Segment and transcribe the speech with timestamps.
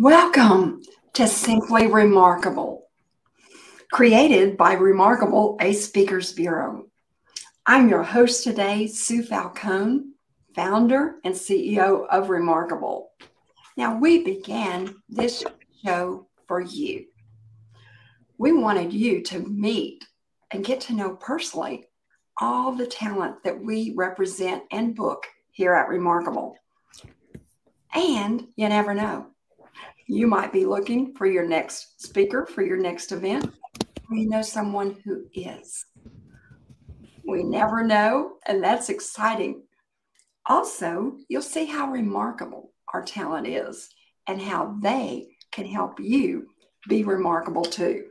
[0.00, 0.82] Welcome
[1.14, 2.84] to Simply Remarkable,
[3.90, 6.86] created by Remarkable A Speakers Bureau.
[7.66, 10.04] I'm your host today, Sue Falcone,
[10.54, 13.10] founder and CEO of Remarkable.
[13.76, 15.42] Now, we began this
[15.84, 17.06] show for you.
[18.38, 20.04] We wanted you to meet
[20.52, 21.88] and get to know personally
[22.40, 26.56] all the talent that we represent and book here at Remarkable.
[27.92, 29.32] And you never know
[30.08, 33.52] you might be looking for your next speaker for your next event,
[34.10, 35.84] We know someone who is.
[37.26, 39.64] We never know, and that's exciting.
[40.46, 43.90] Also, you'll see how remarkable our talent is
[44.26, 46.48] and how they can help you
[46.88, 48.06] be remarkable too.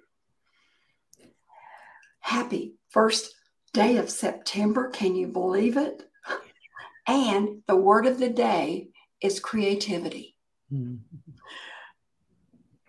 [2.19, 3.33] Happy first
[3.73, 4.89] day of September.
[4.89, 6.03] Can you believe it?
[7.09, 8.89] And the word of the day
[9.21, 10.35] is creativity.
[10.71, 11.26] Mm-hmm.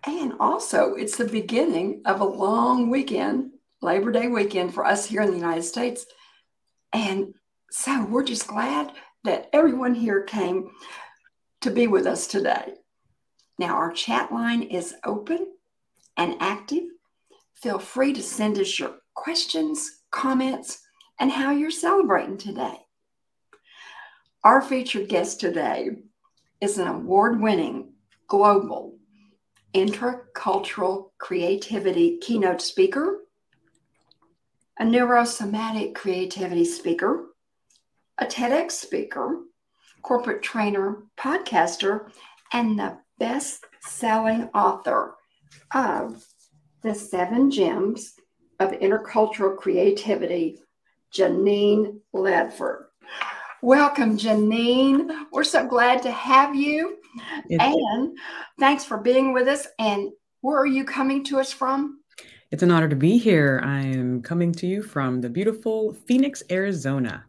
[0.05, 3.51] And also, it's the beginning of a long weekend,
[3.83, 6.07] Labor Day weekend for us here in the United States.
[6.93, 7.35] And
[7.71, 8.93] so we're just glad
[9.25, 10.71] that everyone here came
[11.61, 12.75] to be with us today.
[13.59, 15.49] Now, our chat line is open
[16.17, 16.85] and active.
[17.55, 20.81] Feel free to send us your questions, comments,
[21.19, 22.77] and how you're celebrating today.
[24.45, 25.91] Our featured guest today
[26.61, 27.95] is an award winning
[28.29, 28.98] global
[29.75, 33.21] intercultural creativity keynote speaker,
[34.79, 37.27] a neurosomatic creativity speaker,
[38.19, 39.41] a TEDx speaker,
[40.03, 42.11] corporate trainer, podcaster,
[42.53, 45.15] and the best selling author
[45.75, 46.25] of
[46.83, 48.15] The Seven Gems
[48.61, 50.61] of Intercultural Creativity,
[51.13, 52.85] Genein Letford.
[53.63, 55.27] Welcome, Genein.
[55.33, 56.98] We're so glad to have you.
[57.49, 58.17] It's, and
[58.61, 59.67] thanks for being with us.
[59.79, 60.11] And
[60.41, 62.01] where are you coming to us from?
[62.51, 63.61] It's an honor to be here.
[63.65, 67.25] I am coming to you from the beautiful Phoenix, Arizona.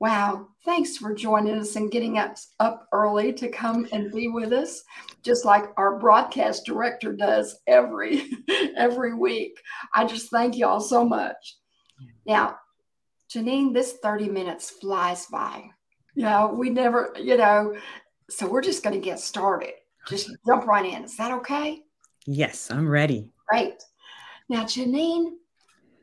[0.00, 0.48] Wow.
[0.64, 4.82] Thanks for joining us and getting us up early to come and be with us,
[5.22, 8.30] just like our broadcast director does every
[8.76, 9.58] every week.
[9.94, 11.56] I just thank you all so much.
[12.26, 12.56] Now,
[13.32, 15.70] Genein, this 30 minutes flies by.
[16.14, 17.74] You know, we never, you know,
[18.30, 19.72] so we're just going to get started.
[20.08, 21.04] Just jump right in.
[21.04, 21.82] Is that okay?
[22.26, 23.30] Yes, I'm ready.
[23.48, 23.82] Great.
[24.48, 25.32] Now, Genein,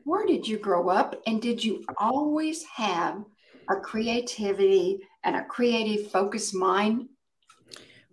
[0.04, 1.20] where did you grow up?
[1.26, 3.24] And did you always have
[3.70, 7.08] a creativity and a creative focused mind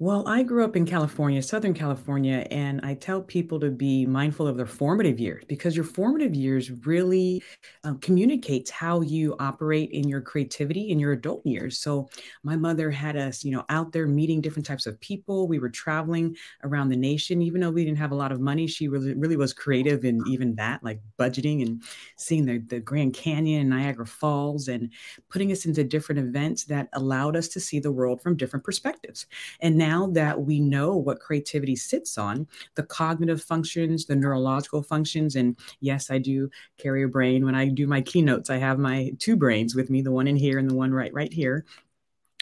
[0.01, 4.47] well, I grew up in California, Southern California, and I tell people to be mindful
[4.47, 7.43] of their formative years because your formative years really
[7.83, 11.79] um, communicates how you operate in your creativity in your adult years.
[11.79, 12.07] So
[12.43, 15.49] my mother had us, you know, out there meeting different types of people.
[15.49, 18.67] We were traveling around the nation, even though we didn't have a lot of money.
[18.67, 21.83] She really, really was creative in even that, like budgeting and
[22.15, 24.93] seeing the, the Grand Canyon and Niagara Falls and
[25.29, 29.25] putting us into different events that allowed us to see the world from different perspectives.
[29.59, 34.83] And now now that we know what creativity sits on, the cognitive functions, the neurological
[34.83, 37.43] functions, and yes, I do carry a brain.
[37.45, 40.35] When I do my keynotes, I have my two brains with me, the one in
[40.35, 41.65] here and the one right right here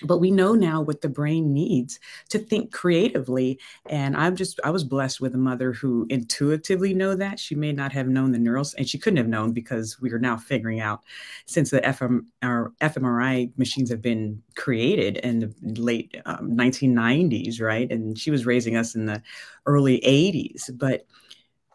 [0.03, 1.99] but we know now what the brain needs
[2.29, 3.59] to think creatively
[3.89, 7.39] and i'm just i was blessed with a mother who intuitively know that.
[7.39, 10.19] She may not have known the neurals and she couldn't have known because we are
[10.19, 11.01] now figuring out
[11.45, 17.91] since the FM, fmri machines have been created in the late um, 1990s right?
[17.91, 19.21] And she was raising us in the
[19.65, 21.05] early 80s but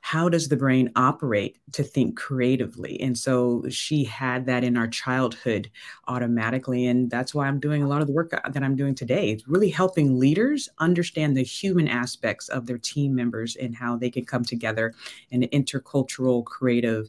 [0.05, 3.01] how does the brain operate to think creatively?
[3.01, 5.71] And so she had that in our childhood
[6.09, 8.95] automatically and that's why i'm doing a lot of the work uh, that i'm doing
[8.95, 9.31] today.
[9.31, 14.11] It's really helping leaders understand the human aspects of their team members and how they
[14.11, 14.93] can come together
[15.31, 17.09] in an intercultural creative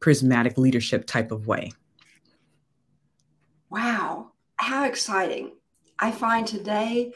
[0.00, 1.72] prismatic leadership type of way.
[3.68, 4.32] Wow
[4.62, 5.52] how exciting.
[5.98, 7.12] I find today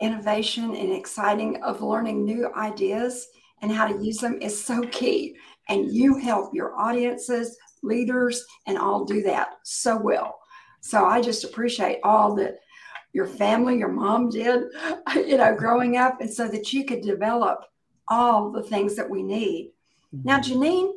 [0.00, 3.28] innovation and exciting of learning new ideas
[3.64, 5.34] and how to use them is so key.
[5.70, 10.38] And you help your audiences, leaders, and all do that so well.
[10.82, 12.58] So I just appreciate all that
[13.14, 14.64] your family, your mom did,
[15.14, 17.64] you know, growing up, and so that you could develop
[18.08, 19.72] all the things that we need.
[20.14, 20.28] Mm-hmm.
[20.28, 20.92] Now, Genein,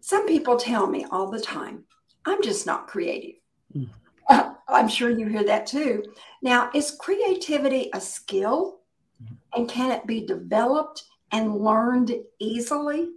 [0.00, 1.84] some people tell me all the time,
[2.24, 3.36] I'm just not creative.
[3.76, 3.92] Mm-hmm.
[4.30, 6.02] Uh, I'm sure you hear that too.
[6.40, 8.80] Now, is creativity a skill?
[9.22, 9.34] Mm-hmm.
[9.60, 13.08] And can it be developed and learned easily?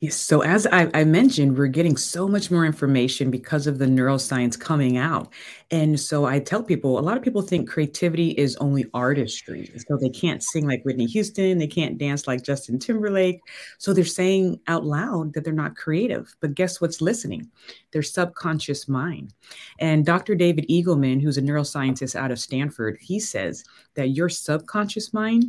[0.00, 0.16] Yes.
[0.16, 4.58] So, as I, I, mentioned, we're getting so much more information because of the neuroscience
[4.58, 5.30] coming out.
[5.70, 9.70] And so, I tell people a lot of people think creativity is only artistry.
[9.86, 13.40] So, they can't sing like Whitney Houston, they can't dance like Justin Timberlake.
[13.76, 16.34] So, they're saying out loud that they're not creative.
[16.40, 17.50] But guess what's listening?
[17.92, 19.34] Their subconscious mind.
[19.80, 20.34] And Dr.
[20.34, 23.64] David Eagleman, who's a neuroscientist out of Stanford, he says
[23.96, 25.44] that your subconscious mind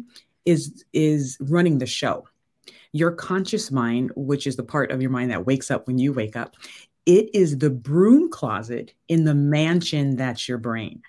[0.45, 2.25] is is running the show
[2.93, 6.13] your conscious mind, which is the part of your mind that wakes up when you
[6.13, 6.55] wake up,
[7.05, 11.01] it is the broom closet in the mansion that's your brain.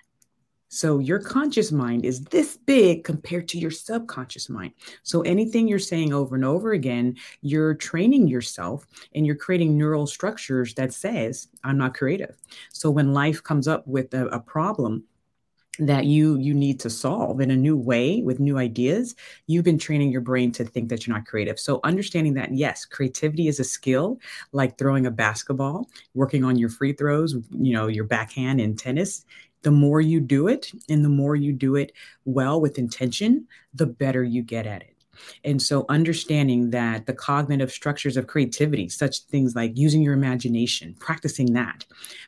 [0.69, 4.73] So your conscious mind is this big compared to your subconscious mind.
[5.03, 10.07] So anything you're saying over and over again, you're training yourself and you're creating neural
[10.07, 12.35] structures that says, I'm not creative.
[12.71, 15.03] So when life comes up with a, a problem,
[15.79, 19.15] that you you need to solve in a new way with new ideas
[19.47, 21.59] you've been training your brain to think that you're not creative.
[21.59, 24.19] So understanding that yes creativity is a skill
[24.51, 29.25] like throwing a basketball working on your free throws you know your backhand in tennis
[29.63, 31.91] the more you do it and the more you do it
[32.25, 34.92] well with intention the better you get at it
[35.43, 40.95] and so, understanding that the cognitive structures of creativity, such things like using your imagination,
[40.99, 41.85] practicing that,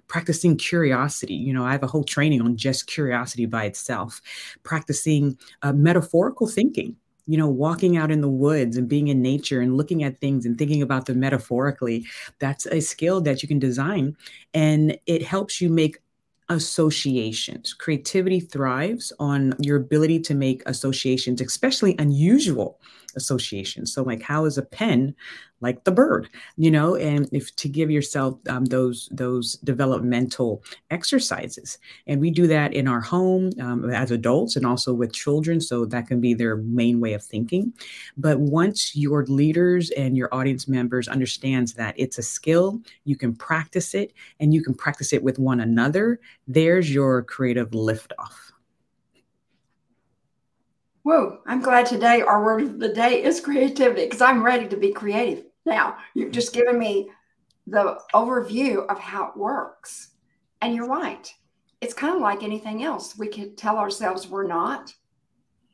[0.08, 1.36] practicing curiosity.
[1.36, 4.22] You know, I have a whole training on just curiosity by itself,
[4.64, 6.96] practicing uh, metaphorical thinking
[7.28, 10.46] you know, walking out in the woods and being in nature and looking at things
[10.46, 12.06] and thinking about them metaphorically,
[12.40, 14.16] that's a skill that you can design.
[14.54, 15.98] And it helps you make
[16.50, 17.74] associations.
[17.74, 22.80] Creativity thrives on your ability to make associations, especially unusual
[23.16, 23.94] associations.
[23.94, 25.16] So, like, how is a pen
[25.62, 26.30] like the bird?
[26.58, 31.78] You know, and if to give yourself um, those those developmental exercises,
[32.08, 35.62] and we do that in our home um, as adults and also with children.
[35.62, 37.74] So that can be their main way of thinking.
[38.18, 43.36] But once your leaders and your audience members understands that it's a skill, you can
[43.36, 46.20] practice it, and you can practice it with one another.
[46.48, 48.52] There's your creative liftoff.
[51.06, 54.76] Whoa, I'm glad today our word of the day is creativity because I'm ready to
[54.76, 55.46] be creative.
[55.64, 57.12] Now, you've just given me
[57.68, 60.14] the overview of how it works.
[60.64, 61.32] And you're right.
[61.80, 63.20] It's kind of like anything else.
[63.20, 64.96] We can tell ourselves we're not.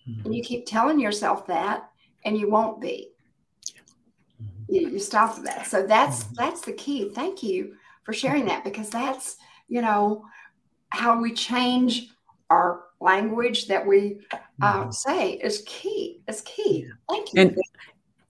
[0.06, 0.26] Mm-hmm.
[0.26, 1.90] And you keep telling yourself that,
[2.26, 3.12] and you won't be.
[4.44, 4.76] Mm-hmm.
[4.76, 5.66] You, you stop that.
[5.66, 6.34] So that's mm-hmm.
[6.40, 7.08] that's the key.
[7.08, 9.38] Thank you for sharing that because that's,
[9.70, 10.26] you know,
[10.90, 12.10] how we change
[12.50, 14.20] our language that we
[14.62, 16.22] uh, say is key.
[16.28, 16.88] Is key.
[17.10, 17.42] Thank you.
[17.42, 17.58] And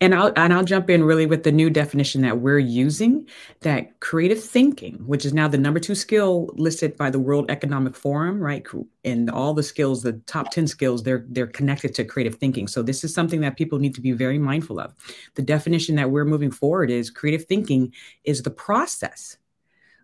[0.01, 3.27] and I'll and I'll jump in really with the new definition that we're using
[3.61, 7.95] that creative thinking, which is now the number two skill listed by the World Economic
[7.95, 8.65] Forum, right?
[9.03, 12.67] And all the skills, the top 10 skills, they're they're connected to creative thinking.
[12.67, 14.95] So this is something that people need to be very mindful of.
[15.35, 19.37] The definition that we're moving forward is creative thinking is the process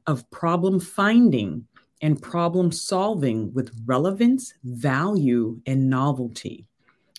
[0.06, 1.66] of problem finding
[2.02, 6.66] and problem solving with relevance, value, and novelty.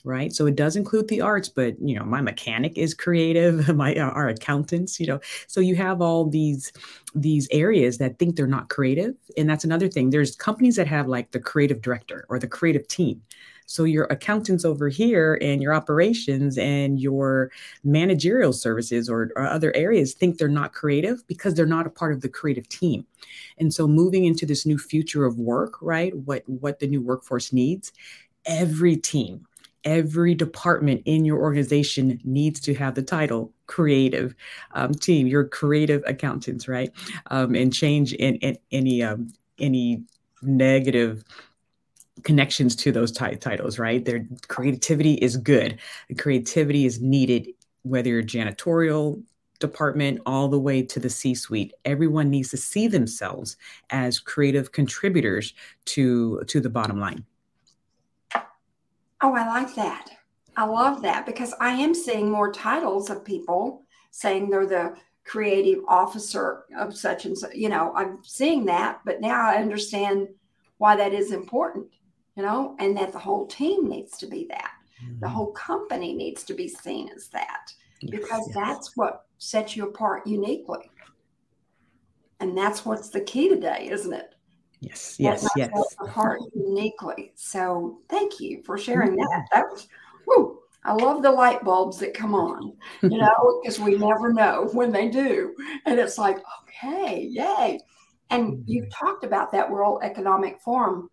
[0.04, 0.32] Right.
[0.32, 4.08] So it does include the arts, but you know, my mechanic is creative, my uh,
[4.10, 5.20] our accountants, you know.
[5.48, 6.72] So you have all these
[7.14, 9.14] these areas that think they're not creative.
[9.36, 10.10] And that's another thing.
[10.10, 13.20] There's companies that have like the creative director or the creative team.
[13.68, 17.50] So your accountants over here and your operations and your
[17.84, 22.14] managerial services or, or other areas think they're not creative because they're not a part
[22.14, 23.06] of the creative team.
[23.58, 26.16] And so moving into this new future of work, right?
[26.16, 27.92] What what the new workforce needs,
[28.46, 29.46] every team
[29.84, 34.34] every department in your organization needs to have the title creative
[34.72, 36.90] um, team your creative accountants right
[37.30, 40.02] um, and change in, in any um, any
[40.42, 41.24] negative
[42.24, 44.04] connections to those t- titles, right?
[44.04, 45.78] Their creativity is good.
[46.16, 47.48] Creativity is needed,
[47.82, 49.22] whether you're janitorial
[49.58, 51.72] department all the way to the C suite.
[51.84, 53.56] Everyone needs to see themselves
[53.90, 55.54] as creative contributors
[55.86, 57.24] to, to the bottom line.
[59.20, 60.10] Oh, I like that.
[60.56, 65.84] I love that because I am seeing more titles of people saying they're the creative
[65.86, 67.54] officer of such and such.
[67.54, 70.28] You know, I'm seeing that, but now I understand
[70.78, 71.86] why that is important
[72.38, 74.70] you know, and that the whole team needs to be that.
[75.04, 75.18] Mm-hmm.
[75.18, 78.54] The whole company needs to be seen as that because yes.
[78.54, 80.88] that's what sets you apart uniquely.
[82.38, 84.36] And that's what's the key today, isn't it?
[84.78, 85.72] Yes, yes, yes.
[85.98, 87.32] Apart uniquely.
[87.34, 89.22] So thank you for sharing mm-hmm.
[89.22, 89.48] that.
[89.52, 89.88] That was,
[90.24, 94.68] whoo, I love the light bulbs that come on, you know, because we never know
[94.74, 95.56] when they do.
[95.86, 97.80] And it's like, okay, yay.
[98.30, 98.62] And mm-hmm.
[98.66, 101.10] you've talked about that World Economic Forum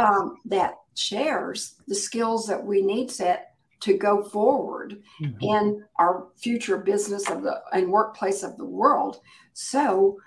[0.00, 5.36] um, that shares the skills that we need set to go forward mm-hmm.
[5.40, 9.20] in our future business of the and workplace of the world.
[9.52, 10.18] So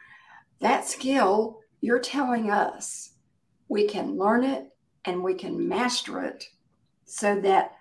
[0.60, 3.12] that skill, you're telling us
[3.68, 4.70] we can learn it
[5.06, 6.50] and we can master it
[7.06, 7.76] so that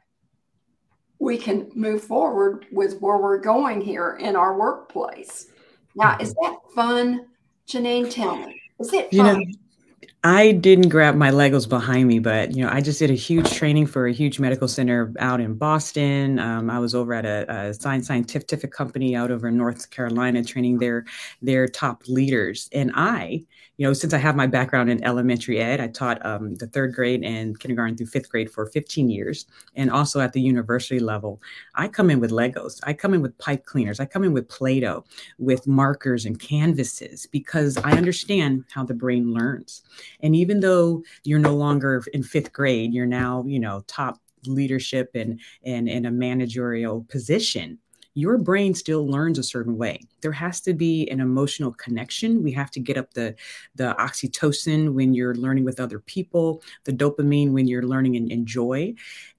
[1.18, 5.46] we can move forward with where we're going here in our workplace.
[5.94, 7.26] Now, is that fun,
[7.68, 8.10] Genein?
[8.10, 8.60] Tell me.
[8.80, 9.16] Is it fun?
[9.16, 13.10] You know, I didn't grab my Legos behind me, but you know, I just did
[13.10, 16.38] a huge training for a huge medical center out in Boston.
[16.38, 20.78] Um, I was over at a, a science scientific company out over North Carolina, training
[20.78, 21.06] their
[21.40, 22.68] their top leaders.
[22.72, 23.44] And I,
[23.78, 26.94] you know, since I have my background in elementary ed, I taught um, the third
[26.94, 31.42] grade and kindergarten through fifth grade for 15 years, and also at the university level.
[31.74, 32.78] I come in with Legos.
[32.84, 33.98] I come in with pipe cleaners.
[33.98, 35.04] I come in with Play-Doh,
[35.38, 39.82] with markers and canvases because I understand how the brain learns.
[40.22, 45.10] And even though you're no longer in fifth grade, you're now, you know, top leadership
[45.14, 47.78] and and in a managerial position
[48.14, 50.00] your brain still learns a certain way.
[50.20, 52.42] There has to be an emotional connection.
[52.42, 53.34] We have to get up the
[53.74, 58.94] the oxytocin when you're learning with other people the dopamine when you're learning and enjoy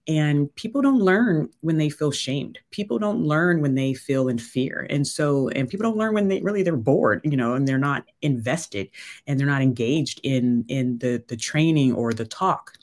[0.08, 2.60] and people don't learn when they feel shamed.
[2.72, 4.86] People don't learn when they feel in fear.
[4.90, 7.78] And so and people don't learn when they really they're bored you know and they're
[7.78, 8.90] not invested
[9.28, 12.74] and they're not engaged in in the the training or the talk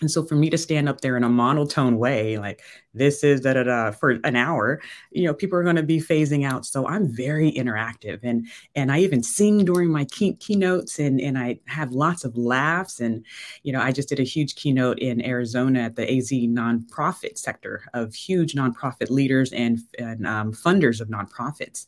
[0.00, 2.62] and so for me to stand up there in a monotone way, like
[2.94, 6.00] this is da da da for an hour, you know, people are going to be
[6.00, 6.66] phasing out.
[6.66, 11.38] So I'm very interactive and and I even sing during my key, keynotes and and
[11.38, 13.00] I have lots of laughs.
[13.00, 13.24] And,
[13.62, 17.84] you know, I just did a huge keynote in Arizona at the AZ nonprofit sector
[17.94, 21.86] of huge nonprofit leaders and, and um, funders of nonprofits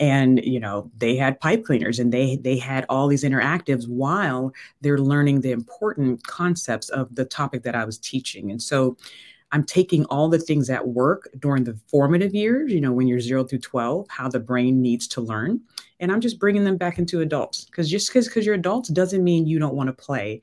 [0.00, 4.52] and you know they had pipe cleaners and they they had all these interactives while
[4.80, 8.50] they're learning the important concepts of the topic that i was teaching.
[8.50, 8.96] And so
[9.52, 13.20] i'm taking all the things that work during the formative years you know when you're
[13.20, 15.60] 0 through 12 how the brain needs to learn.
[16.00, 19.46] And i'm just bringing them back into adults because just because you're adults doesn't mean
[19.46, 20.42] you don't want to play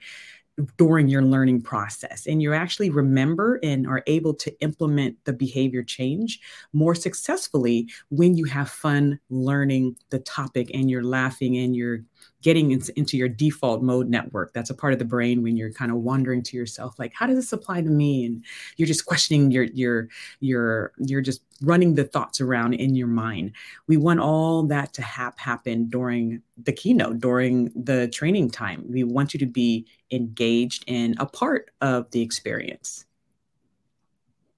[0.77, 5.83] during your learning process and you actually remember and are able to implement the behavior
[5.83, 6.39] change
[6.71, 11.99] more successfully when you have fun learning the topic and you're laughing and you're
[12.45, 14.53] getting into your default mode network.
[14.53, 17.25] That's a part of the brain when you're kind of wondering to yourself, like, how
[17.25, 18.23] does this apply to me?
[18.23, 18.45] And
[18.77, 20.09] you're just questioning your your
[20.41, 23.53] your you're just running the thoughts around in your mind.
[23.87, 28.85] We want all that to hap- happen during the keynote, during the training time.
[28.87, 33.05] We want you to be engaged in a part of the experience.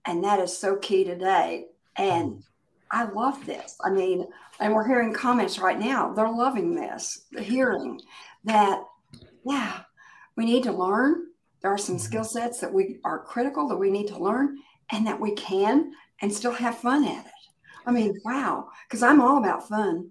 [0.06, 1.66] And that is so key today.
[1.98, 2.40] And mm-hmm.
[2.92, 3.78] I love this.
[3.84, 4.28] I mean,
[4.60, 6.14] and we're hearing comments right now.
[6.14, 8.00] They're loving this, hearing
[8.46, 8.82] that,
[9.46, 9.82] yeah,
[10.36, 11.28] we need to learn.
[11.62, 12.06] There are some mm-hmm.
[12.06, 14.60] skill sets that we are critical that we need to learn
[14.92, 17.32] and that we can and still have fun at it.
[17.86, 20.10] I mean, wow, because I'm all about fun.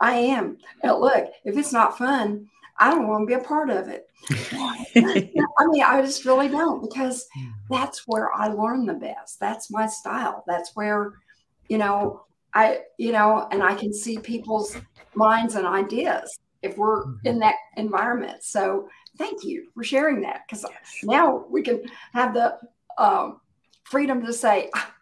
[0.00, 0.58] I am.
[0.82, 4.08] Now, look, if it's not fun, I don't want to be a part of it.
[4.52, 7.26] I mean, I just really don't because
[7.70, 9.40] that's where I learn the best.
[9.40, 10.44] That's my style.
[10.46, 11.14] That's where,
[11.68, 12.22] you know,
[12.54, 14.76] I, you know, and I can see people's
[15.14, 17.38] minds and ideas if we're in mm-hmm.
[17.40, 18.42] that environment.
[18.42, 20.64] So thank you for sharing that because
[21.02, 21.82] now we can
[22.12, 22.58] have the
[22.96, 23.40] um,
[23.84, 24.94] freedom to say, ah,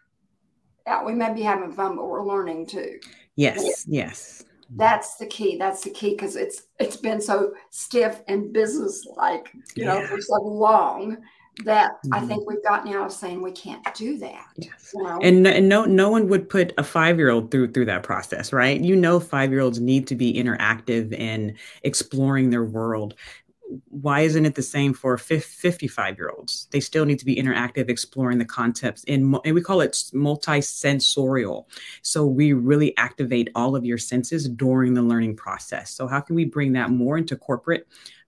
[0.85, 2.99] yeah, we may be having fun, but we're learning too.
[3.35, 8.51] Yes, yes that's the key that's the key because it's it's been so stiff and
[8.51, 9.93] business like you yeah.
[9.93, 11.17] know for so long
[11.65, 12.13] that mm-hmm.
[12.13, 14.45] I think we've gotten out of saying we can't do that.
[14.57, 14.91] Yes.
[14.93, 15.19] You know?
[15.21, 18.53] And, and no no one would put a five year old through through that process,
[18.53, 18.79] right?
[18.79, 23.15] You know, five year olds need to be interactive and exploring their world
[23.89, 26.67] why isn't it the same for 55 year olds?
[26.71, 31.65] They still need to be interactive, exploring the concepts, in, and we call it multisensorial.
[32.01, 35.91] So we really activate all of your senses during the learning process.
[35.91, 37.87] So, how can we bring that more into corporate?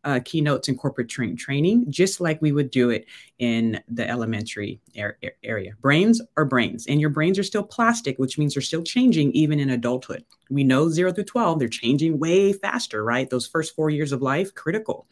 [0.09, 3.05] Uh, keynotes and corporate train training, just like we would do it
[3.37, 5.73] in the elementary er- area.
[5.81, 9.59] Brains are brains, and your brains are still plastic, which means they're still changing even
[9.59, 10.25] in adulthood.
[10.49, 13.29] We know zero through 12, they're changing way faster, right?
[13.29, 15.05] Those first four years of life, critical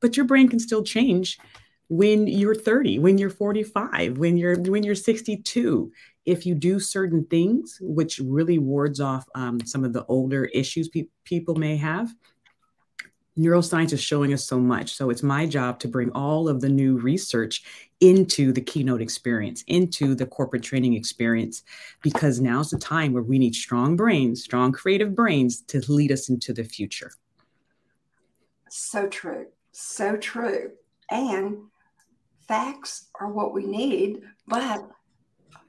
[0.00, 1.38] but your brain can still change
[1.88, 5.90] when you're 30 when you're 45 when you're when you're 62
[6.26, 10.88] if you do certain things which really wards off um, some of the older issues
[10.88, 12.14] pe- people may have
[13.38, 16.68] neuroscience is showing us so much so it's my job to bring all of the
[16.68, 17.62] new research
[18.00, 21.62] into the keynote experience into the corporate training experience
[22.02, 26.28] because now's the time where we need strong brains strong creative brains to lead us
[26.28, 27.12] into the future
[28.68, 29.46] so true
[29.78, 30.72] so true.
[31.10, 31.58] And
[32.46, 34.88] facts are what we need, but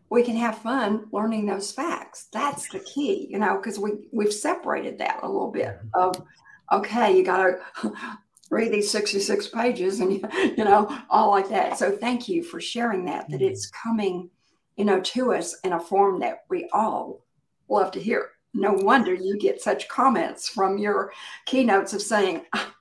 [0.09, 2.27] we can have fun learning those facts.
[2.33, 5.89] That's the key, you know, because we we've separated that a little bit mm-hmm.
[5.93, 6.25] of
[6.71, 7.93] okay, you got to
[8.49, 10.11] read these 66 pages and
[10.57, 11.77] you know all like that.
[11.77, 13.45] So thank you for sharing that that mm-hmm.
[13.45, 14.29] it's coming,
[14.75, 17.25] you know, to us in a form that we all
[17.67, 18.31] love to hear.
[18.53, 21.13] No wonder you get such comments from your
[21.45, 22.73] keynotes of saying, ah,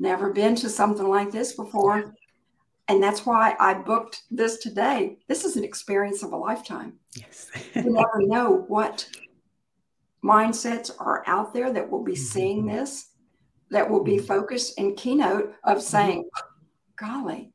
[0.00, 2.14] never been to something like this before.
[2.88, 5.18] And that's why I booked this today.
[5.28, 6.94] This is an experience of a lifetime.
[7.14, 7.50] Yes.
[7.74, 9.08] you never know what
[10.24, 12.22] mindsets are out there that will be mm-hmm.
[12.22, 13.10] seeing this,
[13.70, 14.26] that will be mm-hmm.
[14.26, 15.80] focused in keynote of mm-hmm.
[15.80, 16.30] saying,
[16.96, 17.52] golly,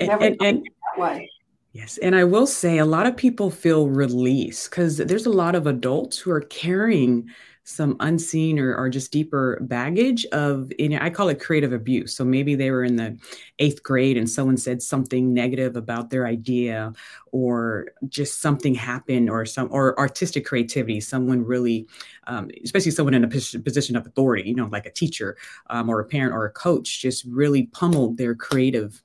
[0.00, 1.30] never and, and, that way.
[1.72, 1.98] Yes.
[1.98, 5.68] And I will say a lot of people feel release because there's a lot of
[5.68, 7.30] adults who are carrying
[7.64, 12.14] some unseen or, or just deeper baggage of you know, I call it creative abuse.
[12.14, 13.18] So maybe they were in the
[13.58, 16.92] eighth grade and someone said something negative about their idea
[17.32, 21.00] or just something happened or some or artistic creativity.
[21.00, 21.86] Someone really,
[22.26, 25.36] um, especially someone in a position of authority, you know, like a teacher
[25.68, 29.02] um, or a parent or a coach, just really pummeled their creative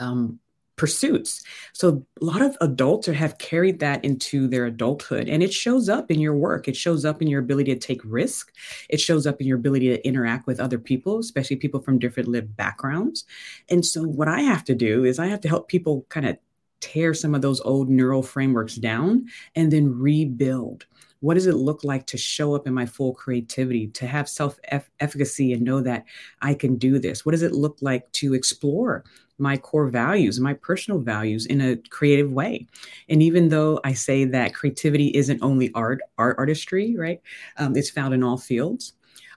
[0.00, 0.38] um,
[0.76, 1.42] pursuits.
[1.72, 6.10] So a lot of adults have carried that into their adulthood and it shows up
[6.10, 6.66] in your work.
[6.66, 8.52] It shows up in your ability to take risk.
[8.88, 12.28] It shows up in your ability to interact with other people, especially people from different
[12.28, 13.24] lived backgrounds.
[13.68, 16.38] And so what I have to do is I have to help people kind of
[16.80, 20.86] tear some of those old neural frameworks down and then rebuild
[21.24, 24.60] what does it look like to show up in my full creativity to have self
[25.00, 26.04] efficacy and know that
[26.42, 29.02] i can do this what does it look like to explore
[29.38, 32.66] my core values, my personal values in a creative way.
[33.08, 37.20] And even though I say that creativity isn't only art, art artistry, right?
[37.58, 38.92] Um, it's found in all fields.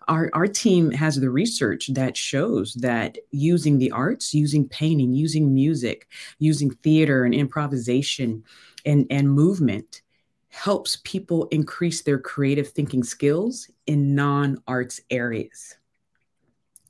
[0.07, 5.53] Our, our team has the research that shows that using the arts, using painting, using
[5.53, 6.07] music,
[6.39, 8.43] using theater and improvisation
[8.85, 10.01] and, and movement
[10.49, 15.76] helps people increase their creative thinking skills in non arts areas.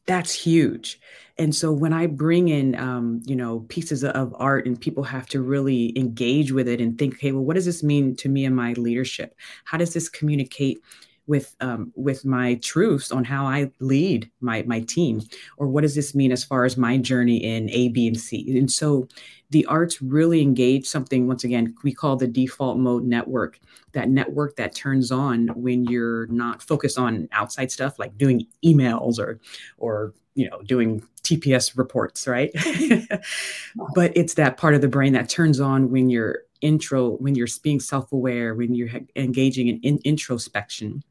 [0.07, 0.99] That's huge.
[1.37, 5.27] And so when i bring in um, you know pieces of art and people have
[5.27, 8.43] to really engage with it and think okay well what does this mean to me
[8.45, 9.35] and my leadership?
[9.65, 10.81] How does this communicate
[11.27, 15.21] with um, with my truths on how I lead my my team,
[15.57, 18.57] or what does this mean as far as my journey in A, B, and C?
[18.57, 19.07] And so,
[19.51, 23.59] the arts really engage something once again we call the default mode network.
[23.91, 29.19] That network that turns on when you're not focused on outside stuff like doing emails
[29.19, 29.39] or
[29.77, 32.51] or you know doing TPS reports, right?
[33.95, 37.47] but it's that part of the brain that turns on when you're intro when you're
[37.61, 41.03] being self-aware when you're engaging in, in introspection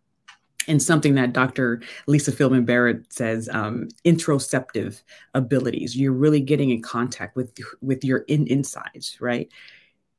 [0.68, 1.80] and something that Dr.
[2.06, 5.02] Lisa Feldman Barrett says, um, introspective
[5.34, 5.96] abilities.
[5.96, 9.50] You're really getting in contact with with your in insides, right?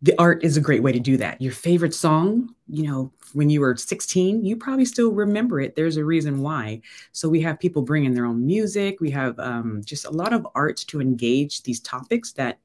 [0.03, 1.41] The art is a great way to do that.
[1.41, 5.75] Your favorite song, you know, when you were 16, you probably still remember it.
[5.75, 6.81] There's a reason why.
[7.13, 9.01] So we have people bringing their own music.
[9.01, 12.60] We have um, just a lot of art to engage these topics that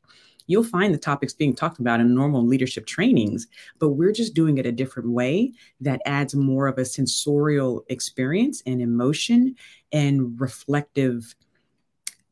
[0.53, 3.47] you'll find the topics being talked about in normal leadership trainings,
[3.79, 8.63] but we're just doing it a different way that adds more of a sensorial experience
[8.67, 9.57] and emotion
[9.91, 11.35] and reflective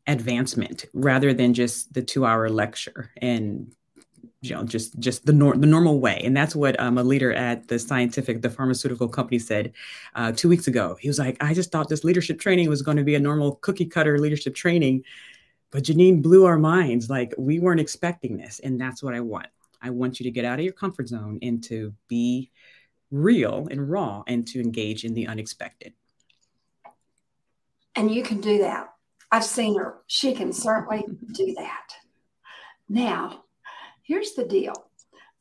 [0.07, 3.73] advancement rather than just the two hour lecture and
[4.43, 6.21] you know just just the nor- the normal way.
[6.25, 9.73] And that's what um, a leader at the scientific the pharmaceutical company said
[10.15, 10.97] uh, two weeks ago.
[11.01, 13.57] He was like i just thought this leadership training was going to be a normal
[13.57, 15.05] cookie cutter leadership training
[15.71, 17.09] but Genein blew our minds.
[17.09, 18.61] Like we weren't expecting this.
[18.61, 19.47] And that's what I want.
[19.83, 22.51] I want you to get out of your comfort zone and to be
[23.11, 25.95] real and raw and to engage in the unexpected.
[27.97, 28.93] And you can do that.
[29.33, 29.99] I've seen her.
[30.07, 31.93] She can certainly do that.
[32.89, 33.45] Now,
[34.03, 34.91] here's the deal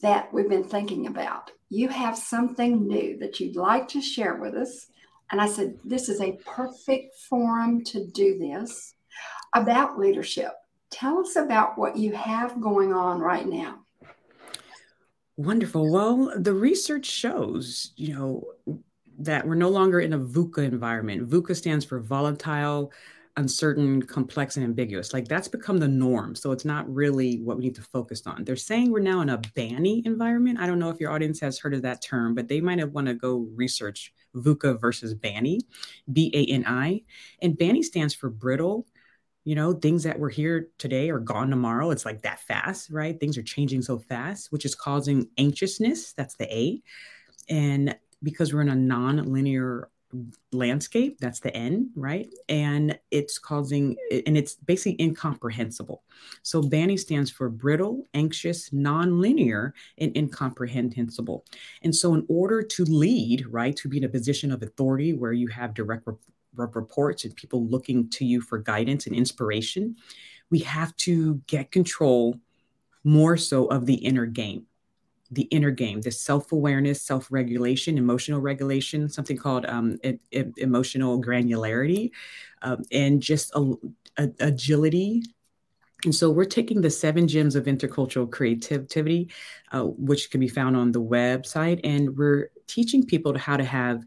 [0.01, 1.51] that we've been thinking about.
[1.69, 4.87] You have something new that you'd like to share with us.
[5.31, 8.95] And I said, This is a perfect forum to do this
[9.53, 10.51] about leadership.
[10.89, 13.79] Tell us about what you have going on right now.
[15.37, 15.91] Wonderful.
[15.91, 18.43] Well, the research shows, you know,
[19.19, 21.29] that we're no longer in a VUCA environment.
[21.29, 22.91] VUCA stands for volatile,
[23.37, 25.13] uncertain, complex, and ambiguous.
[25.13, 26.35] Like that's become the norm.
[26.35, 28.43] So it's not really what we need to focus on.
[28.43, 30.59] They're saying we're now in a BANI environment.
[30.59, 32.91] I don't know if your audience has heard of that term, but they might have
[32.91, 35.61] want to go research VUCA versus BANI,
[36.11, 37.03] B A N I.
[37.41, 38.85] And BANI stands for brittle,
[39.43, 41.91] you know things that were here today are gone tomorrow.
[41.91, 43.19] It's like that fast right?
[43.19, 46.13] Things are changing so fast which is causing anxiousness.
[46.13, 46.81] That's the a.
[47.49, 49.89] And because we're in a non-linear
[50.51, 52.33] landscape that's the n right?
[52.47, 56.03] And it's causing and it's basically incomprehensible.
[56.41, 61.45] So BANI stands for brittle anxious non-linear and incomprehensible.
[61.83, 65.33] And so in order to lead right to be in a position of authority where
[65.33, 66.15] you have direct re-
[66.55, 69.95] reports and people looking to you for guidance and inspiration
[70.49, 72.35] we have to get control
[73.03, 74.65] more so of the inner game
[75.31, 80.43] the inner game, the self awareness, self regulation, emotional regulation, something called um, e- e-
[80.57, 82.11] emotional granularity,
[82.61, 83.73] um, and just a,
[84.17, 85.23] a, agility.
[86.05, 89.29] And so we're taking the seven gems of intercultural creativity,
[89.71, 94.05] uh, which can be found on the website, and we're teaching people how to have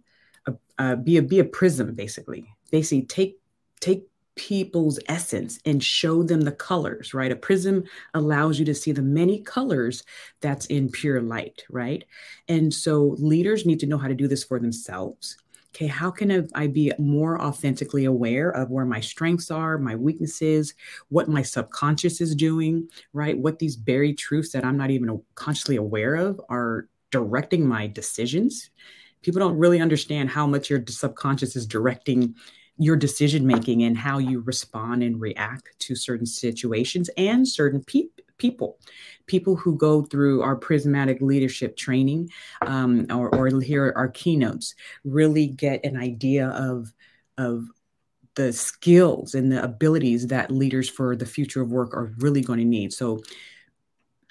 [0.78, 2.44] a, be a be a prism, basically.
[2.70, 3.38] Basically, take
[3.81, 7.33] take people's essence and show them the colors, right?
[7.33, 10.05] A prism allows you to see the many colors
[10.40, 12.05] that's in pure light, right?
[12.48, 15.37] And so leaders need to know how to do this for themselves.
[15.74, 20.74] Okay, how can I be more authentically aware of where my strengths are, my weaknesses,
[21.09, 23.38] what my subconscious is doing, right?
[23.38, 28.70] What these buried truths that I'm not even consciously aware of are directing my decisions.
[29.22, 32.35] People don't really understand how much your subconscious is directing
[32.78, 38.08] your decision making and how you respond and react to certain situations and certain pe-
[38.38, 38.78] people.
[39.26, 42.30] People who go through our prismatic leadership training
[42.66, 46.92] um, or, or hear our keynotes really get an idea of
[47.38, 47.66] of
[48.35, 52.58] the skills and the abilities that leaders for the future of work are really going
[52.58, 52.92] to need.
[52.92, 53.20] So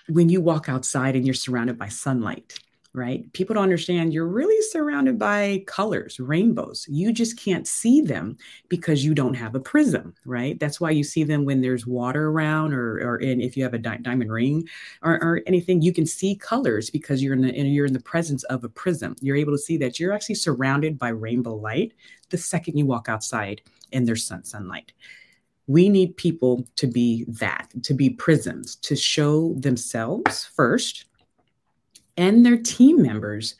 [0.10, 2.58] when you walk outside and you're surrounded by sunlight
[2.94, 3.32] right?
[3.34, 6.86] People don't understand you're really surrounded by colors, rainbows.
[6.90, 10.60] You just can't see them because you don't have a prism, right?
[10.60, 13.74] That's why you see them when there's water around or, or in, if you have
[13.74, 14.68] a di- diamond ring
[15.04, 18.44] or, or, anything, you can see colors because you're in the you're in the presence
[18.46, 19.16] of a prism.
[19.22, 21.94] You're able to see that you're actually surrounded by rainbow light
[22.30, 24.94] the second you walk outside and there's sun sunlight
[25.68, 31.06] we need people to be that, to be prisms, to show themselves first,
[32.22, 33.56] and their team members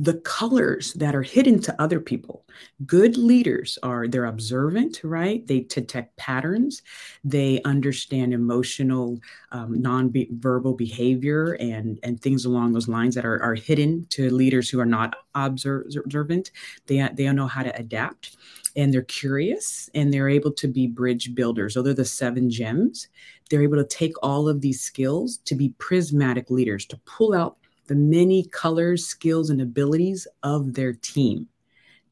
[0.00, 2.46] the colors that are hidden to other people.
[2.86, 5.46] Good leaders are they're observant, right?
[5.46, 6.80] They detect patterns,
[7.22, 9.18] they understand emotional,
[9.52, 14.70] um, non-verbal behavior and and things along those lines that are, are hidden to leaders
[14.70, 16.50] who are not observant.
[16.86, 18.38] They they don't know how to adapt,
[18.76, 21.74] and they're curious and they're able to be bridge builders.
[21.74, 23.08] So they're the seven gems.
[23.50, 27.59] They're able to take all of these skills to be prismatic leaders to pull out
[27.90, 31.48] the many colors, skills, and abilities of their team.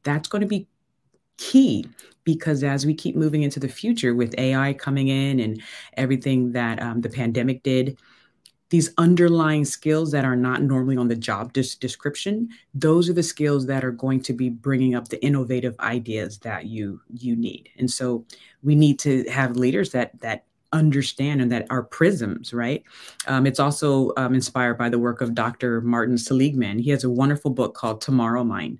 [0.03, 0.67] That's going to be
[1.37, 1.85] key
[2.25, 5.61] because as we keep moving into the future with AI coming in and
[5.93, 7.97] everything that um, the pandemic did,
[8.71, 13.23] these underlying skills that are not normally on the job des- description those are the
[13.23, 17.67] skills that are going to be bringing up the innovative ideas that you you need
[17.79, 18.23] and so
[18.61, 22.83] we need to have leaders that that understand and that are prisms, right?
[23.27, 25.81] Um, it's also um, inspired by the work of Dr.
[25.81, 26.79] Martin Seligman.
[26.79, 28.79] He has a wonderful book called Tomorrow Mind.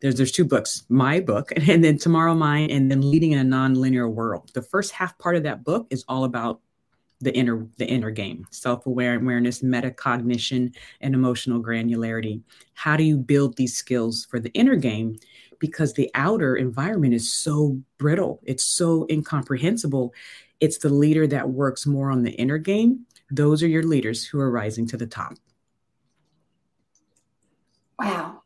[0.00, 3.56] There's there's two books, my book, and then Tomorrow Mind, and then Leading in a
[3.56, 4.50] Nonlinear World.
[4.54, 6.60] The first half part of that book is all about
[7.20, 12.40] the inner the inner game self-awareness metacognition and emotional granularity
[12.74, 15.18] how do you build these skills for the inner game
[15.58, 20.14] because the outer environment is so brittle it's so incomprehensible
[20.60, 23.06] it's the leader that works more on the inner game.
[23.30, 25.34] Those are your leaders who are rising to the top.
[27.98, 28.42] Wow.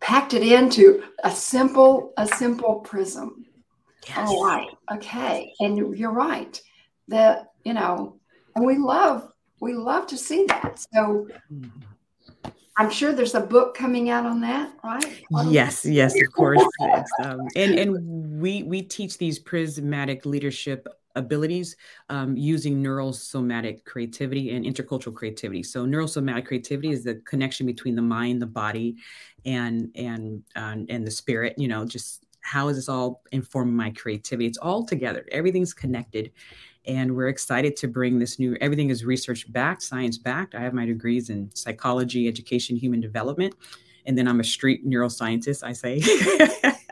[0.00, 3.46] Packed it into a simple, a simple prism.
[4.06, 4.28] Yes.
[4.28, 4.68] All right.
[4.92, 5.52] Okay.
[5.60, 6.60] And you're right.
[7.08, 8.16] That, you know,
[8.54, 10.78] and we love, we love to see that.
[10.92, 11.80] So mm-hmm.
[12.78, 15.24] I'm sure there's a book coming out on that, right?
[15.46, 16.62] yes, yes, of course.
[17.22, 20.86] um, and and we we teach these prismatic leadership
[21.16, 21.76] abilities
[22.10, 25.62] um, using neurosomatic creativity and intercultural creativity.
[25.62, 28.96] So neurosomatic creativity is the connection between the mind, the body,
[29.44, 31.54] and and uh, and the spirit.
[31.56, 34.46] You know, just how is this all informing my creativity?
[34.46, 35.26] It's all together.
[35.32, 36.30] Everything's connected,
[36.86, 40.54] and we're excited to bring this new everything is research backed science backed.
[40.54, 43.54] I have my degrees in psychology education human development
[44.06, 46.00] and then i'm a street neuroscientist i say.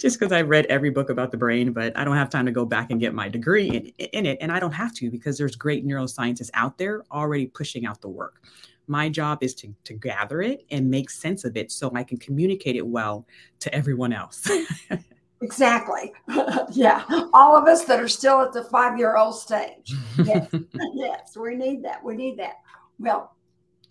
[0.00, 2.52] Just because i've read every book about the brain but i don't have time to
[2.52, 5.36] go back and get my degree in, in it and i don't have to because
[5.36, 8.42] there's great neuroscientists out there already pushing out the work.
[8.86, 12.16] My job is to, to gather it and make sense of it so i can
[12.18, 13.26] communicate it well
[13.60, 14.48] to everyone else
[15.42, 16.12] Exactly.
[16.72, 17.04] yeah.
[17.32, 19.94] All of us that are still at the five year old stage.
[20.18, 20.54] Yes.
[20.94, 21.36] yes.
[21.36, 22.04] We need that.
[22.04, 22.56] We need that.
[22.98, 23.34] Well,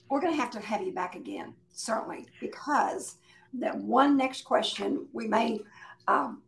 [0.09, 3.15] we're going to have to have you back again, certainly, because
[3.53, 5.59] that one next question we may
[6.07, 6.43] um,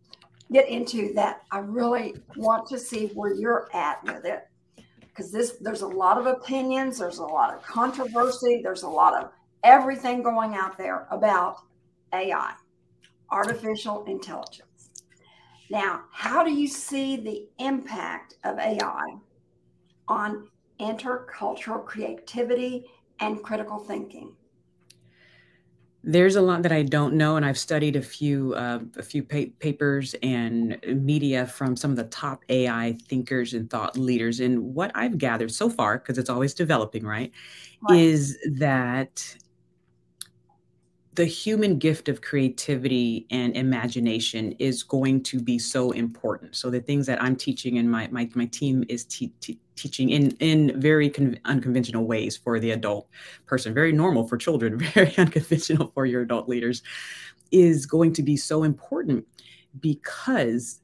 [0.51, 4.47] get into that I really want to see where you're at with it
[4.99, 9.13] because this there's a lot of opinions, there's a lot of controversy, there's a lot
[9.21, 9.31] of
[9.63, 11.57] everything going out there about
[12.13, 12.53] AI,
[13.29, 14.70] artificial intelligence.
[15.71, 19.05] Now, how do you see the impact of AI
[20.09, 20.49] on
[20.81, 24.35] intercultural creativity and critical thinking?
[26.03, 29.23] There's a lot that I don't know, and I've studied a few uh, a few
[29.23, 34.41] pa- papers and media from some of the top AI thinkers and thought leaders.
[34.41, 37.31] And what I've gathered so far, because it's always developing, right,
[37.87, 39.37] right, is that
[41.21, 46.55] the human gift of creativity and imagination is going to be so important.
[46.55, 50.09] So the things that I'm teaching and my my, my team is te- te- teaching
[50.09, 53.07] in in very con- unconventional ways for the adult
[53.45, 56.81] person, very normal for children, very unconventional for your adult leaders,
[57.51, 59.23] is going to be so important
[59.79, 60.79] because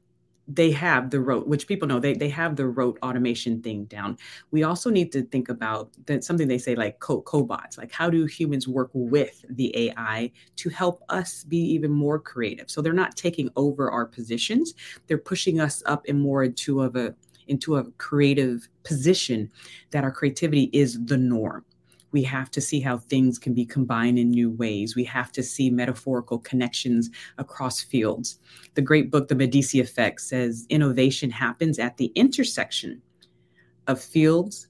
[0.48, 4.16] they have the rote, which people know they, they have the rote automation thing down.
[4.50, 8.08] We also need to think about that something they say like co- cobots, like how
[8.08, 12.70] do humans work with the AI to help us be even more creative?
[12.70, 14.74] So they're not taking over our positions;
[15.06, 17.14] they're pushing us up in more into of a
[17.48, 19.50] into a creative position
[19.90, 21.64] that our creativity is the norm.
[22.12, 24.96] We have to see how things can be combined in new ways.
[24.96, 28.38] We have to see metaphorical connections across fields.
[28.74, 33.02] The great book, The Medici Effect, says innovation happens at the intersection
[33.86, 34.68] of fields,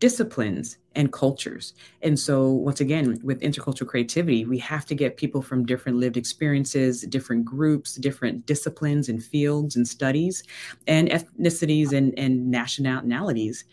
[0.00, 1.74] disciplines, and cultures.
[2.02, 6.16] And so, once again, with intercultural creativity, we have to get people from different lived
[6.16, 10.42] experiences, different groups, different disciplines and fields and studies,
[10.86, 13.64] and ethnicities and, and nationalities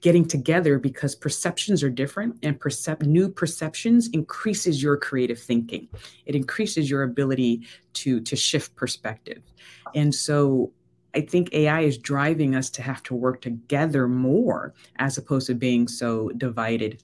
[0.00, 5.88] getting together because perceptions are different and percep- new perceptions increases your creative thinking.
[6.26, 9.42] It increases your ability to to shift perspective.
[9.94, 10.72] And so
[11.14, 15.54] i think ai is driving us to have to work together more as opposed to
[15.54, 17.02] being so divided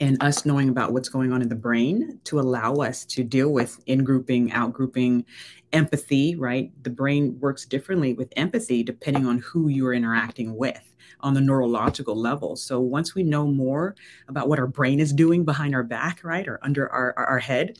[0.00, 3.50] and us knowing about what's going on in the brain to allow us to deal
[3.50, 5.24] with in grouping out grouping
[5.72, 11.34] empathy right the brain works differently with empathy depending on who you're interacting with on
[11.34, 12.56] the neurological level.
[12.56, 13.94] So once we know more
[14.28, 17.78] about what our brain is doing behind our back, right, or under our, our head,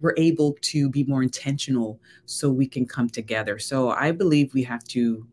[0.00, 3.58] we're able to be more intentional so we can come together.
[3.58, 5.26] So I believe we have to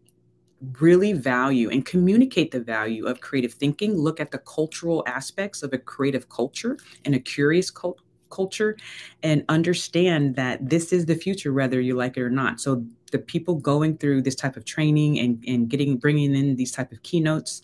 [0.80, 5.74] really value and communicate the value of creative thinking, look at the cultural aspects of
[5.74, 8.76] a creative culture and a curious cult- culture,
[9.24, 12.60] and understand that this is the future, whether you like it or not.
[12.60, 16.72] So the people going through this type of training and, and getting bringing in these
[16.72, 17.62] type of keynotes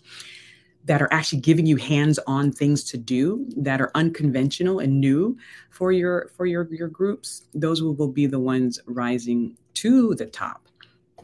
[0.84, 5.36] that are actually giving you hands-on things to do that are unconventional and new
[5.70, 10.26] for your for your your groups those will, will be the ones rising to the
[10.26, 10.66] top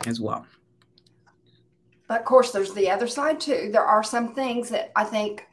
[0.06, 0.46] as well
[2.08, 5.46] but of course there's the other side too there are some things that i think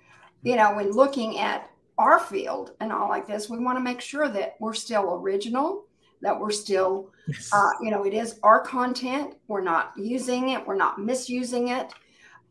[0.44, 4.02] you know when looking at our field and all like this we want to make
[4.02, 5.86] sure that we're still original
[6.26, 7.50] that we're still, yes.
[7.54, 9.36] uh, you know, it is our content.
[9.48, 10.66] We're not using it.
[10.66, 11.94] We're not misusing it.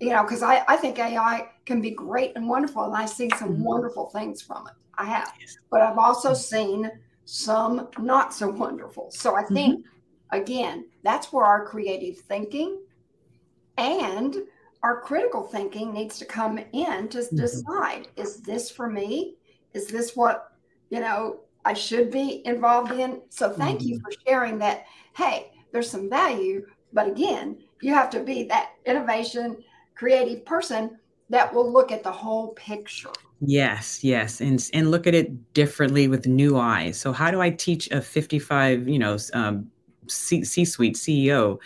[0.00, 3.28] You know, because I, I think AI can be great and wonderful, and I see
[3.36, 3.64] some mm-hmm.
[3.64, 4.74] wonderful things from it.
[4.96, 5.56] I have, yes.
[5.70, 6.36] but I've also mm-hmm.
[6.36, 6.90] seen
[7.24, 9.10] some not so wonderful.
[9.10, 10.40] So I think, mm-hmm.
[10.40, 12.78] again, that's where our creative thinking
[13.78, 14.36] and
[14.82, 17.36] our critical thinking needs to come in to mm-hmm.
[17.36, 19.36] decide is this for me?
[19.72, 20.52] Is this what,
[20.90, 23.22] you know, I should be involved in.
[23.30, 23.88] So thank mm-hmm.
[23.88, 24.84] you for sharing that.
[25.16, 29.56] Hey, there's some value, but again, you have to be that innovation,
[29.94, 30.98] creative person
[31.30, 33.10] that will look at the whole picture.
[33.40, 36.98] Yes, yes, and and look at it differently with new eyes.
[36.98, 39.70] So how do I teach a 55, you know, um,
[40.08, 41.58] C- C-suite CEO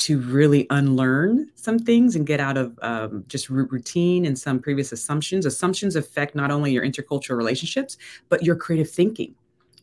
[0.00, 4.92] to really unlearn some things and get out of um, just routine and some previous
[4.92, 5.44] assumptions.
[5.44, 9.34] Assumptions affect not only your intercultural relationships but your creative thinking.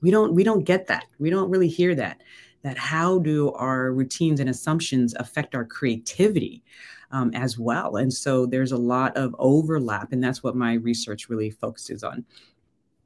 [0.01, 1.05] We don't we don't get that.
[1.19, 2.21] We don't really hear that
[2.63, 6.63] that how do our routines and assumptions affect our creativity
[7.11, 7.97] um, as well?
[7.97, 12.25] And so there's a lot of overlap and that's what my research really focuses on.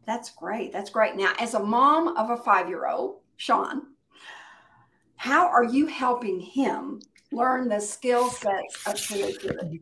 [0.05, 0.71] That's great.
[0.71, 1.17] That's great.
[1.17, 3.87] Now as a mom of a five year old sean
[5.21, 6.99] how are you helping him
[7.31, 9.79] learn the skill sets of creativity?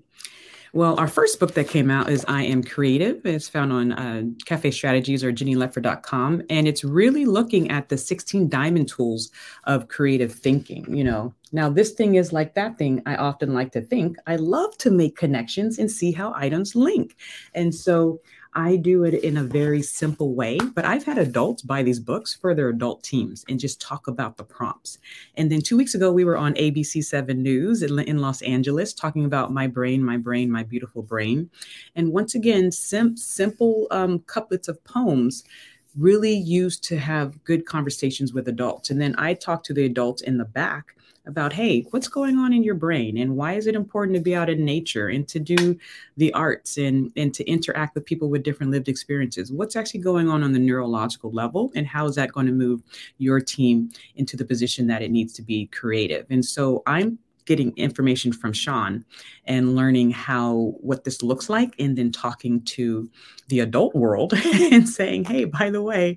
[0.73, 3.25] Well, our first book that came out is I Am Creative.
[3.25, 6.43] It's found on uh, Cafe Strategies or GeneinLetford.com.
[6.49, 9.31] And it's really looking at the 16 diamond tools
[9.63, 10.93] of creative thinking.
[10.93, 13.01] You know, Now, this thing is like that thing.
[13.05, 14.17] I often like to think.
[14.27, 17.15] I love to make connections and see how items link.
[17.55, 18.19] And so
[18.53, 22.33] I do it in a very simple way, but I've had adults buy these books
[22.33, 24.97] for their adult teams and just talk about the prompts.
[25.35, 29.23] And then two weeks ago, we were on ABC 7 News in Los Angeles talking
[29.25, 31.49] about my brain, my brain, my beautiful brain.
[31.95, 35.43] And once again, sim- simple um, couplets of poems
[35.95, 38.89] really used to have good conversations with adults.
[38.89, 40.95] And then I talked to the adults in the back
[41.29, 44.35] about hey what's going on in your brain and why is it important to be
[44.35, 45.77] out in nature and to do
[46.17, 49.51] the arts and and to interact with people with different lived experiences?
[49.51, 52.81] What's actually going on on the neurological level and how is that going to move
[53.17, 56.25] your team into the position that it needs to be creative?
[56.29, 59.03] And so i'm getting information from Sean
[59.45, 63.09] and learning how what this looks like and then talking to
[63.47, 64.33] the adult world
[64.71, 66.15] and saying hey by the way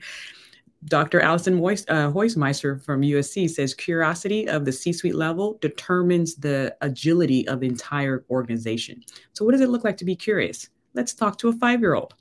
[0.86, 1.20] Dr.
[1.20, 6.76] Allison Moist, uh, Heusmeister from USC says curiosity of the C suite level determines the
[6.80, 9.02] agility of the entire organization.
[9.32, 10.68] So, what does it look like to be curious?
[10.94, 12.14] Let's talk to a five year old.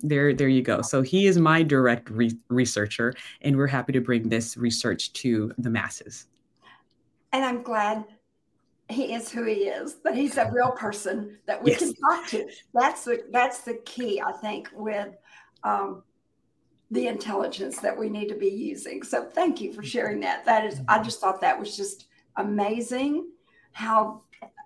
[0.00, 0.82] There, there you go.
[0.82, 5.52] So, he is my direct re- researcher, and we're happy to bring this research to
[5.56, 6.26] the masses.
[7.32, 8.04] And I'm glad
[8.90, 11.78] he is who he is, that he's a real person that we yes.
[11.78, 12.46] can talk to.
[12.74, 15.14] That's the that's the key, I think, with
[15.62, 16.02] um,
[16.90, 19.02] the intelligence that we need to be using.
[19.02, 20.44] So thank you for sharing that.
[20.44, 23.28] That is, I just thought that was just amazing
[23.72, 24.22] how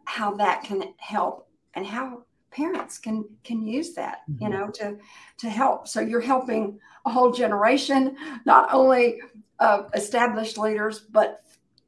[0.07, 4.53] how that can help and how parents can can use that you mm-hmm.
[4.53, 4.97] know to
[5.39, 9.21] to help so you're helping a whole generation not only
[9.59, 11.43] of established leaders but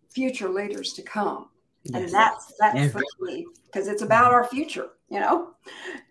[0.09, 1.49] future leaders to come
[1.85, 2.03] yes.
[2.03, 5.55] and that's that's the key because it's about our future you know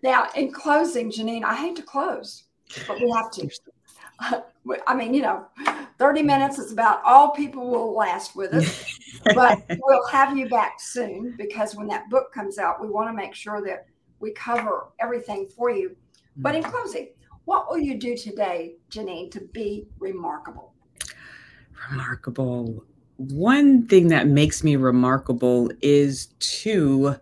[0.02, 2.44] now in closing Genein i hate to close
[2.86, 3.48] but we have to
[4.20, 5.46] I mean, you know,
[5.98, 8.98] 30 minutes is about all people will last with us.
[9.34, 13.12] but we'll have you back soon because when that book comes out, we want to
[13.12, 13.86] make sure that
[14.20, 15.96] we cover everything for you.
[16.36, 16.70] But in mm-hmm.
[16.70, 17.08] closing,
[17.44, 20.72] what will you do today, Genein, to be remarkable?
[21.90, 22.84] Remarkable.
[23.18, 27.16] One thing that makes me remarkable is to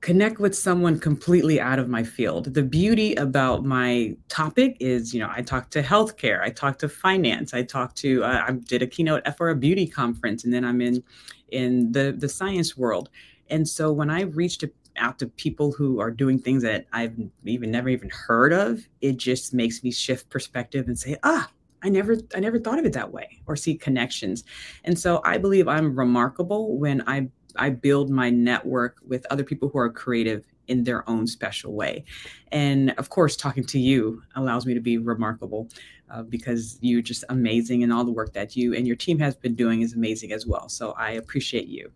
[0.00, 2.54] connect with someone completely out of my field.
[2.54, 6.88] The beauty about my topic is, you know, I talk to healthcare, I talk to
[6.88, 10.64] finance, I talk to, uh, I did a keynote for a beauty conference, and then
[10.64, 11.02] I'm in
[11.50, 13.10] in the the science world.
[13.48, 14.64] And so when I reached
[14.96, 19.16] out to people who are doing things that I've even never even heard of, it
[19.16, 21.50] just makes me shift perspective and say, ah,
[21.82, 24.44] I never I never thought of it that way or see connections.
[24.84, 29.68] And so I believe I'm remarkable when I I build my network with other people
[29.68, 32.04] who are creative in their own special way.
[32.52, 35.68] And of course, talking to you allows me to be remarkable
[36.10, 39.34] uh, because you're just amazing and all the work that you and your team has
[39.34, 40.68] been doing is amazing as well.
[40.68, 41.90] So I appreciate you.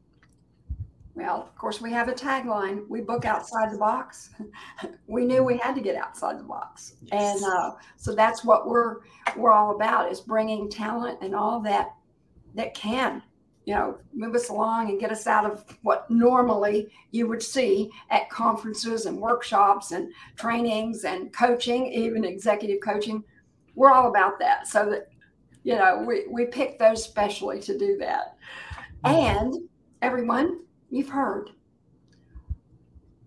[1.14, 2.88] Well, of course, we have a tagline.
[2.88, 4.31] We book outside the box.
[5.07, 7.37] we knew we had to get outside the box, yes.
[7.37, 8.97] and uh, so that's what we're
[9.37, 11.95] we're all about: is bringing talent and all that
[12.57, 13.23] that can
[13.64, 17.90] you know, move us along and get us out of what normally you would see
[18.11, 23.24] at conferences and workshops and trainings and coaching, even executive coaching.
[23.74, 24.66] We're all about that.
[24.66, 25.09] So that,
[25.62, 28.37] you know, we, we pick those specially to do that.
[29.05, 29.55] And
[30.03, 31.50] everyone, you've heard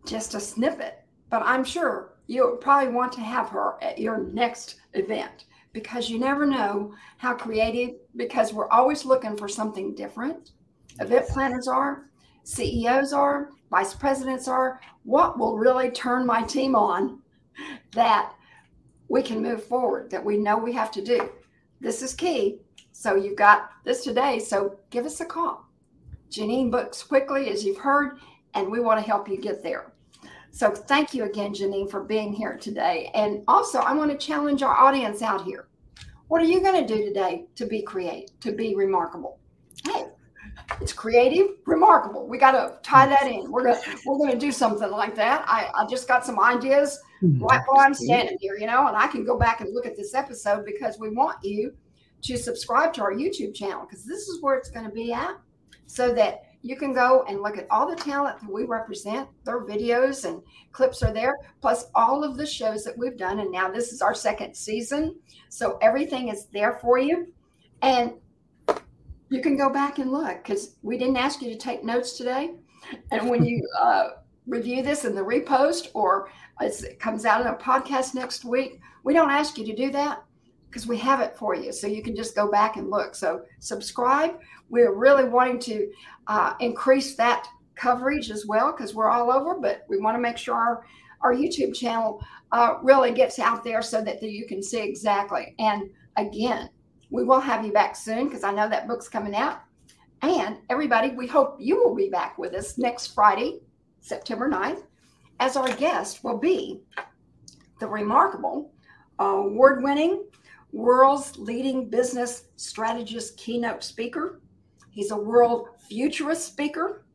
[0.05, 4.75] just a snippet, but I'm sure you probably want to have her at your next
[4.93, 5.45] event
[5.77, 10.53] because you never know how creative, because we're always looking for something different.
[10.99, 12.09] Event planners are,
[12.45, 14.81] CEOs are, vice presidents are.
[15.03, 17.19] What will really turn my team on
[17.91, 18.33] that
[19.07, 21.29] we can move forward, that we know we have to do?
[21.79, 22.57] This is key.
[22.91, 24.39] So you've got this today.
[24.39, 25.63] So give us a call.
[26.31, 28.17] Genein books quickly, as you've heard,
[28.55, 29.93] and we want to help you get there.
[30.57, 33.11] So thank you again, Genein, for being here today.
[33.13, 35.67] And also, I want to challenge our audience out here.
[36.29, 39.37] What are you going to do today to be creative, to be remarkable?
[39.85, 40.07] Hey,
[40.81, 42.27] it's creative, remarkable.
[42.27, 43.51] We got to tie that in.
[43.51, 45.45] We're gonna we're gonna do something like that.
[45.47, 48.97] I, I just got some ideas hmm, right while I'm standing here, you know, and
[48.97, 51.71] I can go back and look at this episode because we want you
[52.23, 55.37] to subscribe to our YouTube channel because this is where it's going to be at,
[55.85, 59.29] so that you can go and look at all the talent that we represent.
[59.45, 60.41] Their videos and
[60.71, 63.39] clips are there, plus all of the shows that we've done.
[63.39, 65.15] And now this is our second season.
[65.49, 67.27] So everything is there for you.
[67.81, 68.13] And
[69.29, 72.55] you can go back and look because we didn't ask you to take notes today.
[73.11, 74.09] And when you uh,
[74.47, 76.29] review this in the repost or
[76.59, 80.23] it comes out in a podcast next week, we don't ask you to do that.
[80.77, 81.73] Because we have it for you.
[81.73, 83.15] So you can just go back and look.
[83.15, 84.39] So subscribe.
[84.69, 85.91] We're really wanting to
[86.27, 90.37] uh, increase that coverage as well because we're all over, but we want to make
[90.37, 90.85] sure our,
[91.21, 95.55] our YouTube channel uh, really gets out there so that the, you can see exactly.
[95.57, 96.69] And again,
[97.09, 99.61] we will have you back soon because I know that book's coming out.
[100.21, 103.61] And everybody, we hope you will be back with us next Friday,
[103.99, 104.83] September 9th,
[105.39, 106.81] as our guest will be
[107.79, 108.71] the remarkable,
[109.19, 110.23] award winning,
[110.71, 114.41] world's leading business strategist keynote speaker.
[114.89, 117.05] He's a world futurist speaker.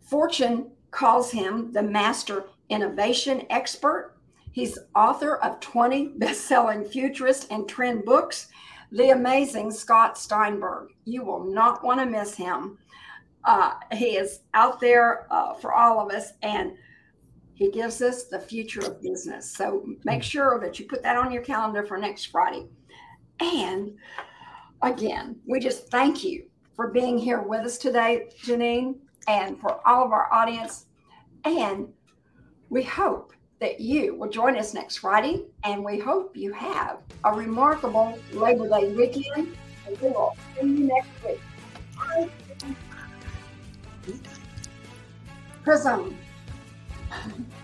[0.00, 4.14] Fortune calls him the master innovation expert.
[4.52, 8.48] He's author of 20 best selling futurist and trend books
[8.92, 10.92] the amazing Scott Steinberg.
[11.04, 12.78] You will not want to miss him.
[13.44, 16.72] Uh, he is out there uh, for all of us and
[17.56, 19.50] he gives us the future of business.
[19.50, 20.24] So make mm.
[20.24, 22.66] sure that you put that on your calendar for next Friday.
[23.40, 23.96] And
[24.82, 26.44] again, we just thank you
[26.74, 28.96] for being here with us today, Genein,
[29.26, 30.84] and for all of our audience.
[31.46, 31.88] And
[32.68, 37.32] we hope that you will join us next Friday, and we hope you have a
[37.32, 39.56] remarkable Labor Day weekend.
[39.86, 41.40] And we will see you next week.
[45.64, 46.16] Prism
[47.26, 47.46] time.